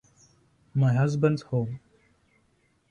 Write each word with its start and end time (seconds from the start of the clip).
My 0.73 0.95
husband's 0.95 1.43
home! 1.43 1.79